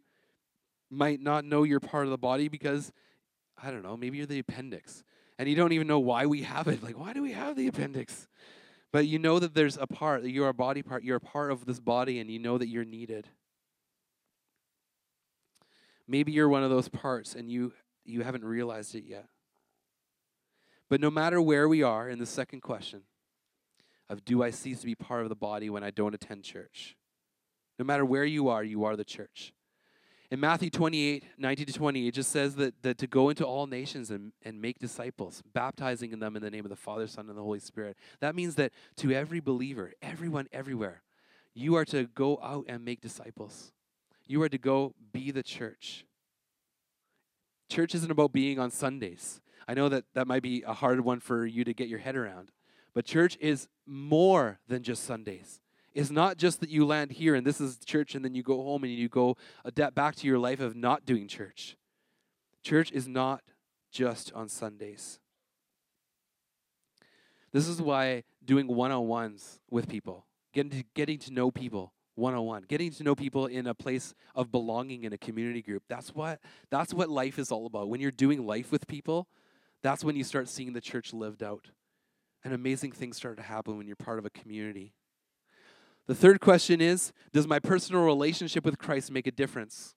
[0.92, 2.92] might not know you're part of the body because,
[3.64, 5.04] I don't know, maybe you're the appendix
[5.40, 6.84] and you don't even know why we have it.
[6.84, 8.28] Like, why do we have the appendix?
[8.94, 11.52] But you know that there's a part, that you're a body part, you're a part
[11.52, 13.28] of this body, and you know that you're needed.
[16.08, 17.74] Maybe you're one of those parts and you
[18.06, 19.28] you haven't realized it yet.
[20.90, 23.02] But no matter where we are in the second question
[24.10, 26.96] of do I cease to be part of the body when I don't attend church?
[27.80, 29.54] No matter where you are, you are the church.
[30.32, 33.68] In Matthew 28, 19 to 20, it just says that, that to go into all
[33.68, 37.30] nations and, and make disciples, baptizing in them in the name of the Father, Son,
[37.30, 37.96] and the Holy Spirit.
[38.22, 41.04] That means that to every believer, everyone, everywhere,
[41.54, 43.72] you are to go out and make disciples.
[44.26, 46.06] You are to go be the church.
[47.70, 49.42] Church isn't about being on Sundays.
[49.68, 52.16] I know that that might be a hard one for you to get your head
[52.16, 52.52] around,
[52.94, 55.60] but church is more than just Sundays
[55.94, 58.62] It's not just that you land here and this is church and then you go
[58.62, 61.78] home and you go adapt back to your life of not doing church.
[62.64, 63.42] Church is not
[63.92, 65.20] just on Sundays.
[67.52, 71.94] This is why doing one on ones with people, getting to, getting to know people
[72.16, 75.62] one on one, getting to know people in a place of belonging in a community
[75.62, 75.84] group.
[75.88, 77.90] That's what that's what life is all about.
[77.90, 79.28] When you're doing life with people,
[79.84, 81.68] that's when you start seeing the church lived out.
[82.44, 84.94] And amazing things start to happen when you're part of a community.
[86.08, 89.96] The third question is Does my personal relationship with Christ make a difference?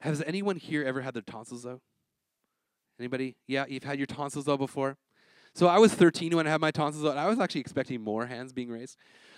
[0.00, 1.80] Has anyone here ever had their tonsils out?
[2.98, 3.36] Anybody?
[3.46, 4.96] Yeah, you've had your tonsils out before?
[5.54, 7.16] So I was 13 when I had my tonsils out.
[7.16, 8.96] I was actually expecting more hands being raised.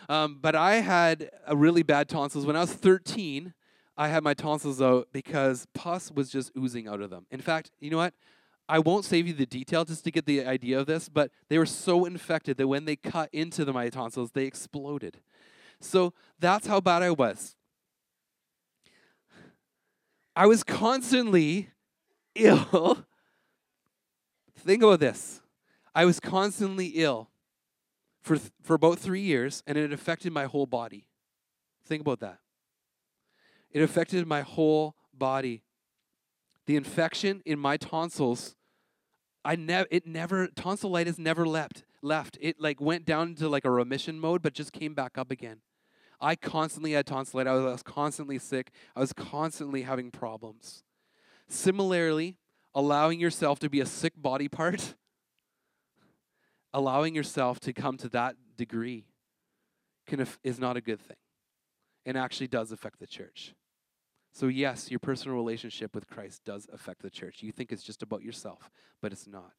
[0.08, 2.46] Um, but I had a really bad tonsils.
[2.46, 3.54] When I was 13,
[3.96, 7.26] I had my tonsils out because pus was just oozing out of them.
[7.30, 8.14] In fact, you know what?
[8.68, 11.58] I won't save you the detail just to get the idea of this, but they
[11.58, 15.18] were so infected that when they cut into the, my tonsils, they exploded.
[15.80, 17.56] So that's how bad I was.
[20.36, 21.70] I was constantly
[22.34, 23.04] ill.
[24.56, 25.40] Think about this.
[25.94, 27.30] I was constantly ill
[28.22, 31.06] for, th- for about three years, and it affected my whole body.
[31.84, 32.38] Think about that.
[33.70, 35.62] It affected my whole body.
[36.66, 38.56] The infection in my tonsils
[39.44, 42.38] I never it never tonsillitis never left left.
[42.40, 45.60] It like went down into like a remission mode, but just came back up again.
[46.20, 47.50] I constantly had tonsillitis.
[47.50, 48.70] I was, I was constantly sick.
[48.94, 50.82] I was constantly having problems.
[51.48, 52.36] Similarly,
[52.74, 54.94] allowing yourself to be a sick body part,
[56.72, 59.06] allowing yourself to come to that degree,
[60.06, 61.16] can is not a good thing,
[62.06, 63.54] and actually does affect the church.
[64.32, 67.42] So, yes, your personal relationship with Christ does affect the church.
[67.42, 68.70] You think it's just about yourself,
[69.02, 69.52] but it's not.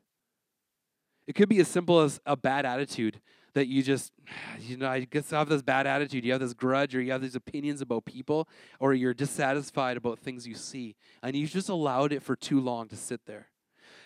[1.27, 3.21] It could be as simple as a bad attitude
[3.53, 4.11] that you just,
[4.59, 6.25] you know, I guess have this bad attitude.
[6.25, 8.47] You have this grudge or you have these opinions about people
[8.79, 12.87] or you're dissatisfied about things you see and you've just allowed it for too long
[12.89, 13.50] to sit there.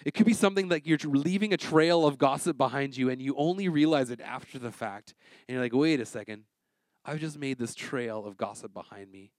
[0.06, 3.36] It could be something like you're leaving a trail of gossip behind you and you
[3.38, 5.16] only realize it after the fact.
[5.48, 6.44] And you're like, wait a second,
[7.04, 9.32] I've just made this trail of gossip behind me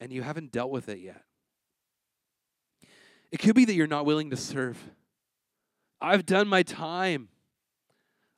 [0.00, 1.24] and you haven't dealt with it yet.
[3.32, 4.78] It could be that you're not willing to serve.
[6.00, 7.28] I've done my time.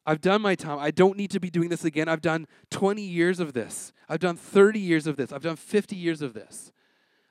[0.05, 0.79] I've done my time.
[0.79, 2.09] I don't need to be doing this again.
[2.09, 3.93] I've done 20 years of this.
[4.09, 5.31] I've done 30 years of this.
[5.31, 6.73] I've done 50 years of this,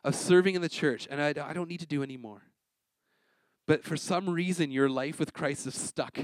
[0.03, 2.43] of serving in the church, and I, I don't need to do anymore.
[3.67, 6.17] But for some reason, your life with Christ is stuck.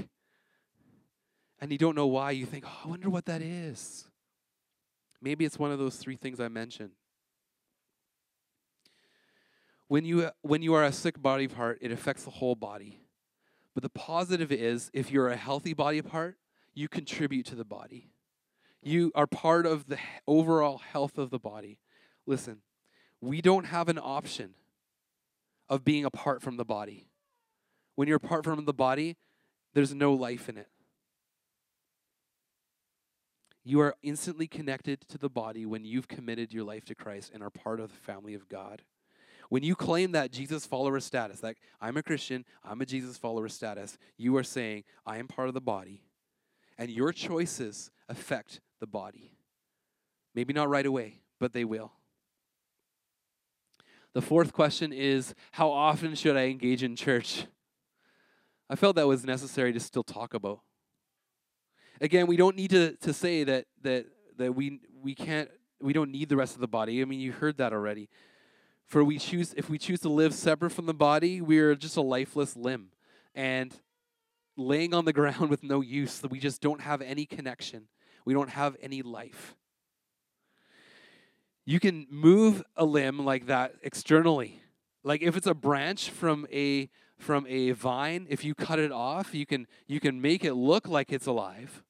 [1.60, 2.32] And you don't know why.
[2.32, 4.04] You think, oh, I wonder what that is.
[5.20, 6.90] Maybe it's one of those three things I mentioned.
[9.88, 13.00] When you, when you are a sick body part, it affects the whole body.
[13.74, 16.36] But the positive is if you're a healthy body part,
[16.74, 18.10] you contribute to the body.
[18.82, 21.78] You are part of the overall health of the body.
[22.26, 22.58] Listen,
[23.20, 24.54] we don't have an option
[25.68, 27.07] of being apart from the body.
[27.98, 29.16] When you're apart from the body,
[29.74, 30.68] there's no life in it.
[33.64, 37.42] You are instantly connected to the body when you've committed your life to Christ and
[37.42, 38.82] are part of the family of God.
[39.48, 43.48] When you claim that Jesus follower status, like I'm a Christian, I'm a Jesus follower
[43.48, 46.04] status, you are saying, I am part of the body.
[46.78, 49.32] And your choices affect the body.
[50.36, 51.90] Maybe not right away, but they will.
[54.14, 57.46] The fourth question is How often should I engage in church?
[58.70, 60.60] I felt that was necessary to still talk about.
[62.00, 65.50] Again, we don't need to, to say that, that, that we, we can't,
[65.80, 67.00] we don't need the rest of the body.
[67.00, 68.08] I mean, you heard that already.
[68.86, 71.96] For we choose, if we choose to live separate from the body, we are just
[71.96, 72.88] a lifeless limb.
[73.34, 73.74] And
[74.56, 77.88] laying on the ground with no use, that we just don't have any connection.
[78.24, 79.54] We don't have any life.
[81.64, 84.62] You can move a limb like that externally.
[85.04, 89.34] Like if it's a branch from a from a vine, if you cut it off,
[89.34, 91.82] you can you can make it look like it's alive,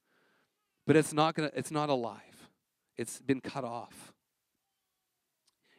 [0.87, 2.49] but it's not gonna it's not alive.
[2.97, 4.13] It's been cut off.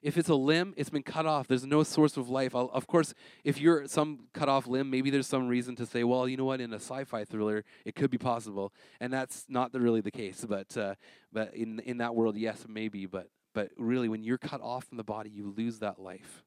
[0.02, 1.46] If it's a limb, it's been cut off.
[1.46, 2.54] There's no source of life.
[2.54, 3.12] I'll, of course,
[3.44, 6.46] if you're some cut off limb, maybe there's some reason to say, well, you know
[6.46, 10.10] what, in a sci-fi thriller, it could be possible, and that's not the, really the
[10.10, 10.46] case.
[10.48, 10.94] But uh,
[11.32, 13.04] but in in that world, yes, maybe.
[13.04, 16.44] But but really, when you're cut off from the body, you lose that life.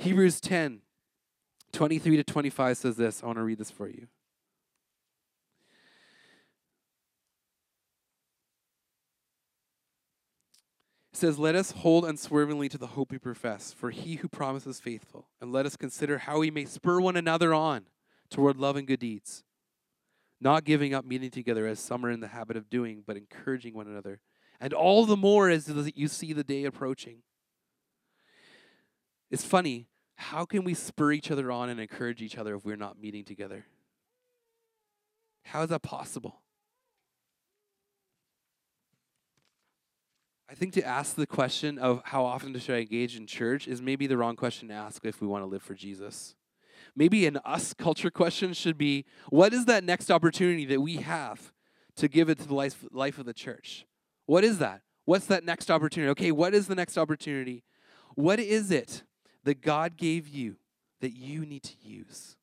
[0.00, 0.80] Hebrews 10,
[1.72, 3.22] 23 to 25 says this.
[3.22, 4.08] I want to read this for you.
[11.12, 14.80] It says, Let us hold unswervingly to the hope we profess, for he who promises
[14.80, 17.86] faithful, and let us consider how we may spur one another on
[18.30, 19.44] toward love and good deeds,
[20.40, 23.74] not giving up meeting together as some are in the habit of doing, but encouraging
[23.74, 24.20] one another,
[24.60, 27.22] and all the more as you see the day approaching.
[29.30, 29.89] It's funny,
[30.20, 33.24] how can we spur each other on and encourage each other if we're not meeting
[33.24, 33.64] together?
[35.44, 36.42] How is that possible?
[40.48, 43.80] I think to ask the question of how often should I engage in church is
[43.80, 46.34] maybe the wrong question to ask if we want to live for Jesus.
[46.94, 51.50] Maybe an us culture question should be what is that next opportunity that we have
[51.96, 53.86] to give it to the life, life of the church?
[54.26, 54.82] What is that?
[55.06, 56.10] What's that next opportunity?
[56.10, 57.64] Okay, what is the next opportunity?
[58.16, 59.04] What is it
[59.44, 60.56] that God gave you
[61.00, 62.36] that you need to use?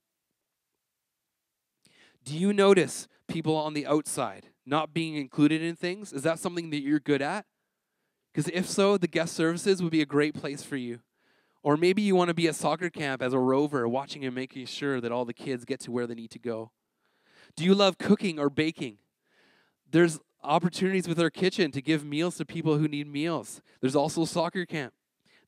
[2.24, 6.12] Do you notice people on the outside not being included in things?
[6.12, 7.46] Is that something that you're good at?
[8.34, 11.00] Because if so, the guest services would be a great place for you.
[11.64, 14.66] Or maybe you want to be at soccer camp as a rover, watching and making
[14.68, 16.72] sure that all the kids get to where they need to go.
[17.56, 18.98] Do you love cooking or baking?
[19.90, 23.62] There's opportunities with our kitchen to give meals to people who need meals.
[23.82, 24.94] There's also soccer camp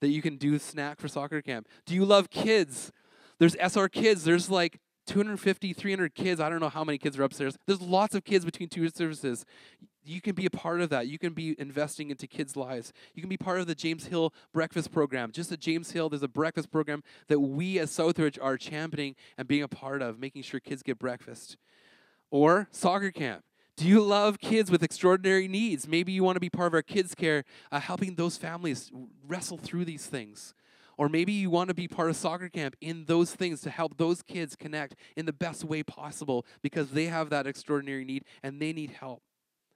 [0.01, 1.67] that you can do snack for soccer camp.
[1.85, 2.91] Do you love kids?
[3.39, 4.23] There's SR Kids.
[4.23, 6.39] There's like 250, 300 kids.
[6.39, 7.57] I don't know how many kids are upstairs.
[7.65, 9.45] There's lots of kids between two services.
[10.03, 11.07] You can be a part of that.
[11.07, 12.93] You can be investing into kids' lives.
[13.13, 15.31] You can be part of the James Hill breakfast program.
[15.31, 19.47] Just at James Hill, there's a breakfast program that we as Southridge are championing and
[19.47, 21.57] being a part of, making sure kids get breakfast.
[22.29, 23.43] Or soccer camp.
[23.79, 25.87] Do you love kids with extraordinary needs?
[25.87, 28.91] Maybe you want to be part of our kids' care, uh, helping those families
[29.25, 30.53] wrestle through these things.
[30.97, 33.95] Or maybe you want to be part of soccer camp in those things to help
[33.95, 38.61] those kids connect in the best way possible because they have that extraordinary need and
[38.61, 39.23] they need help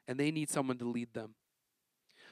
[0.06, 1.36] and they need someone to lead them.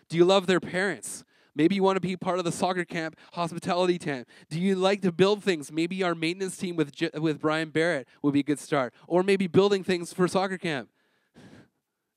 [0.09, 1.23] Do you love their parents?
[1.55, 4.27] Maybe you want to be part of the soccer camp hospitality tent.
[4.49, 5.71] Do you like to build things?
[5.71, 8.93] Maybe our maintenance team with, with Brian Barrett would be a good start.
[9.07, 10.89] Or maybe building things for soccer camp.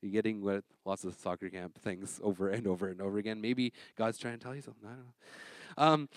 [0.04, 3.40] You're getting what lots of soccer camp things over and over and over again.
[3.40, 4.86] Maybe God's trying to tell you something.
[4.86, 5.82] I don't know.
[5.82, 6.08] Um,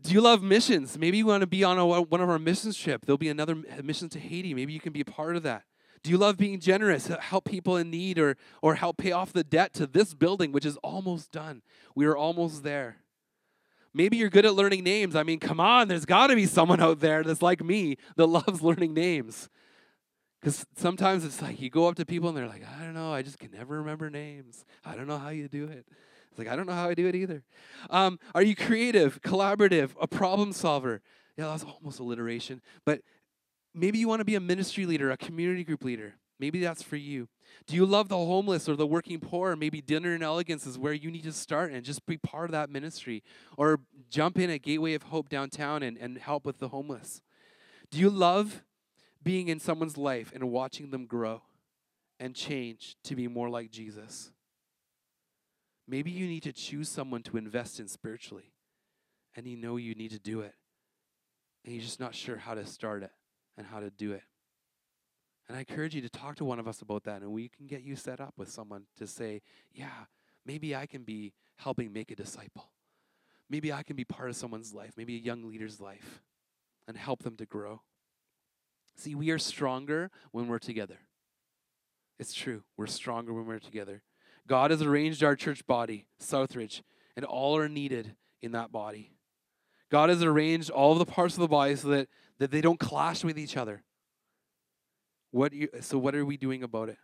[0.00, 0.96] do you love missions?
[0.96, 3.04] Maybe you want to be on a, one of our missions trip.
[3.04, 4.54] There'll be another mission to Haiti.
[4.54, 5.64] Maybe you can be a part of that.
[6.04, 9.44] Do you love being generous, help people in need, or, or help pay off the
[9.44, 11.62] debt to this building, which is almost done?
[11.96, 12.98] We are almost there.
[13.92, 15.16] Maybe you're good at learning names.
[15.16, 18.26] I mean, come on, there's got to be someone out there that's like me that
[18.28, 19.48] loves learning names.
[20.42, 23.12] Because sometimes it's like you go up to people and they're like, I don't know,
[23.12, 24.64] I just can never remember names.
[24.84, 25.86] I don't know how you do it.
[26.30, 27.44] It's like, I don't know how I do it either.
[27.90, 31.00] Um, are you creative, collaborative, a problem solver?
[31.36, 32.60] Yeah, that's almost alliteration.
[32.84, 33.02] But
[33.72, 36.14] maybe you want to be a ministry leader, a community group leader.
[36.40, 37.28] Maybe that's for you.
[37.68, 39.54] Do you love the homeless or the working poor?
[39.54, 42.50] Maybe Dinner and Elegance is where you need to start and just be part of
[42.50, 43.22] that ministry.
[43.56, 43.78] Or
[44.10, 47.22] jump in at Gateway of Hope downtown and, and help with the homeless.
[47.92, 48.64] Do you love
[49.22, 51.42] being in someone's life and watching them grow
[52.18, 54.30] and change to be more like Jesus?
[55.86, 58.52] Maybe you need to choose someone to invest in spiritually,
[59.36, 60.54] and you know you need to do it,
[61.64, 63.10] and you're just not sure how to start it
[63.56, 64.22] and how to do it.
[65.48, 67.66] And I encourage you to talk to one of us about that, and we can
[67.66, 69.42] get you set up with someone to say,
[69.72, 70.06] Yeah,
[70.46, 72.70] maybe I can be helping make a disciple.
[73.50, 76.22] Maybe I can be part of someone's life, maybe a young leader's life,
[76.88, 77.82] and help them to grow.
[78.96, 80.98] See, we are stronger when we're together.
[82.18, 82.62] It's true.
[82.76, 84.02] We're stronger when we're together.
[84.46, 86.82] God has arranged our church body, Southridge,
[87.16, 89.12] and all are needed in that body.
[89.90, 92.80] God has arranged all of the parts of the body so that, that they don't
[92.80, 93.82] clash with each other.
[95.30, 96.98] What you, so, what are we doing about it?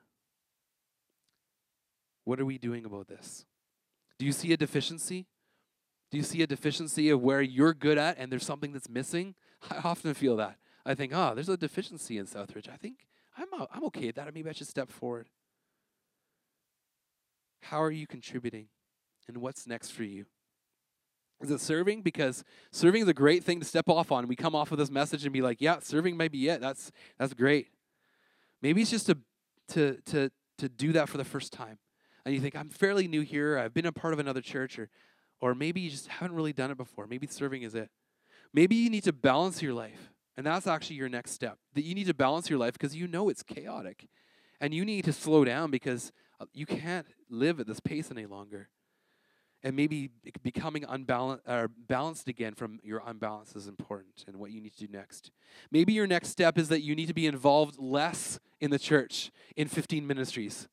[2.24, 3.46] What are we doing about this?
[4.18, 5.26] Do you see a deficiency?
[6.10, 9.34] Do you see a deficiency of where you're good at and there's something that's missing?
[9.70, 10.56] I often feel that.
[10.88, 12.68] I think, oh, there's a deficiency in Southridge.
[12.72, 14.32] I think I'm, I'm okay at that.
[14.34, 15.28] Maybe I should step forward.
[17.60, 18.68] How are you contributing?
[19.28, 20.24] And what's next for you?
[21.42, 22.02] Is it serving?
[22.02, 24.26] Because serving is a great thing to step off on.
[24.26, 26.60] We come off of this message and be like, yeah, serving might be it.
[26.60, 27.68] That's that's great.
[28.62, 29.18] Maybe it's just to
[29.68, 31.78] to to to do that for the first time.
[32.24, 34.88] And you think, I'm fairly new here, I've been a part of another church, or
[35.40, 37.06] or maybe you just haven't really done it before.
[37.06, 37.90] Maybe serving is it.
[38.52, 40.10] Maybe you need to balance your life.
[40.38, 41.58] And that's actually your next step.
[41.74, 44.08] That you need to balance your life because you know it's chaotic.
[44.60, 48.24] And you need to slow down because uh, you can't live at this pace any
[48.24, 48.68] longer
[49.62, 50.10] and maybe
[50.42, 54.86] becoming unbalanced or balanced again from your unbalance is important and what you need to
[54.86, 55.30] do next
[55.70, 59.30] maybe your next step is that you need to be involved less in the church
[59.56, 60.68] in 15 ministries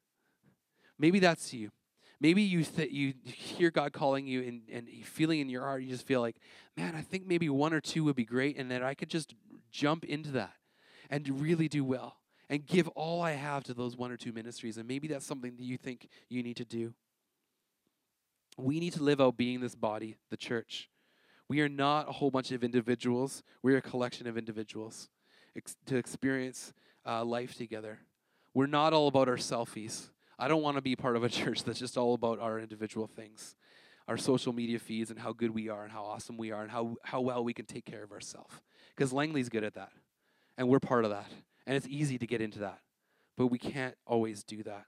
[1.00, 1.72] maybe that's you
[2.20, 5.90] maybe you th- you hear god calling you and, and feeling in your heart you
[5.90, 6.38] just feel like
[6.78, 9.34] man i think maybe one or two would be great and that i could just
[9.76, 10.54] jump into that
[11.10, 12.18] and really do well
[12.50, 15.56] and give all i have to those one or two ministries and maybe that's something
[15.56, 16.94] that you think you need to do
[18.58, 20.90] we need to live out being this body, the church.
[21.48, 25.10] We are not a whole bunch of individuals, we're a collection of individuals
[25.56, 26.74] ex- to experience
[27.06, 28.00] uh, life together.
[28.54, 30.10] We're not all about our selfies.
[30.40, 33.08] I don't want to be part of a church that's just all about our individual
[33.08, 33.56] things,
[34.08, 36.72] our social media feeds, and how good we are, and how awesome we are, and
[36.72, 38.54] how, how well we can take care of ourselves.
[38.96, 39.92] Because Langley's good at that,
[40.58, 41.28] and we're part of that.
[41.68, 42.80] And it's easy to get into that,
[43.38, 44.86] but we can't always do that.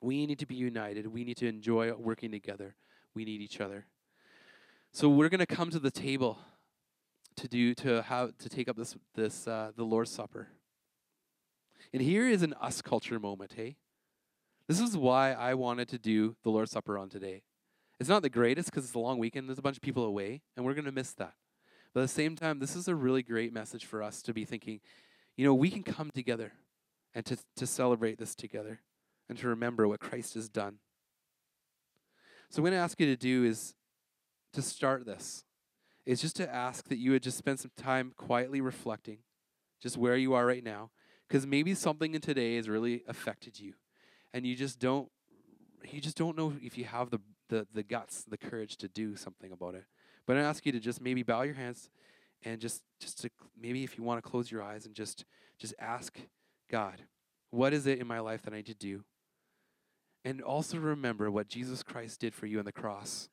[0.00, 1.06] We need to be united.
[1.06, 2.74] We need to enjoy working together.
[3.14, 3.86] We need each other.
[4.92, 6.38] So we're going to come to the table
[7.36, 10.48] to do to have to take up this this uh, the Lord's Supper.
[11.92, 13.76] And here is an us culture moment, hey?
[14.68, 17.42] This is why I wanted to do the Lord's Supper on today.
[18.00, 19.48] It's not the greatest because it's a long weekend.
[19.48, 21.34] There's a bunch of people away, and we're going to miss that.
[21.94, 24.44] But at the same time, this is a really great message for us to be
[24.44, 24.80] thinking,
[25.36, 26.52] you know, we can come together
[27.14, 28.80] and to, to celebrate this together
[29.28, 30.78] and to remember what Christ has done.
[32.48, 33.74] So, what I'm going to ask you to do is
[34.52, 35.44] to start this,
[36.04, 39.18] is just to ask that you would just spend some time quietly reflecting
[39.82, 40.90] just where you are right now,
[41.26, 43.74] because maybe something in today has really affected you,
[44.32, 45.08] and you just don't,
[45.90, 47.20] you just don't know if you have the
[47.52, 49.84] the, the guts, the courage to do something about it.
[50.26, 51.90] But I ask you to just maybe bow your hands
[52.44, 55.24] and just just to maybe if you want to close your eyes and just
[55.58, 56.18] just ask
[56.70, 57.02] God,
[57.50, 59.04] what is it in my life that I need to do?
[60.24, 63.28] And also remember what Jesus Christ did for you on the cross.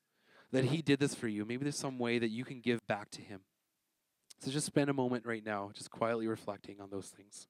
[0.51, 1.45] That he did this for you.
[1.45, 3.41] Maybe there's some way that you can give back to him.
[4.39, 7.47] So just spend a moment right now, just quietly reflecting on those things.